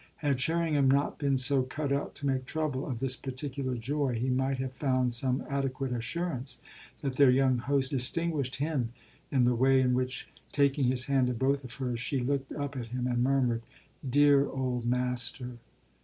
Had 0.15 0.41
Sherringham 0.41 0.89
not 0.89 1.19
been 1.19 1.37
so 1.37 1.61
cut 1.61 1.91
out 1.91 2.15
to 2.15 2.25
make 2.25 2.45
trouble 2.47 2.87
of 2.87 2.99
this 2.99 3.15
particular 3.15 3.75
joy 3.75 4.15
he 4.17 4.31
might 4.31 4.57
have 4.57 4.73
found 4.73 5.13
some 5.13 5.43
adequate 5.47 5.91
assurance 5.91 6.59
that 7.03 7.17
their 7.17 7.29
young 7.29 7.59
hostess 7.59 8.01
distinguished 8.05 8.55
him 8.55 8.93
in 9.29 9.43
the 9.43 9.53
way 9.53 9.79
in 9.79 9.93
which, 9.93 10.27
taking 10.51 10.85
his 10.85 11.05
hand 11.05 11.29
in 11.29 11.35
both 11.35 11.63
of 11.63 11.75
hers, 11.75 11.99
she 11.99 12.19
looked 12.19 12.51
up 12.53 12.75
at 12.75 12.87
him 12.87 13.05
and 13.05 13.23
murmured, 13.23 13.61
"Dear 14.09 14.49
old 14.49 14.87
master!" 14.87 15.59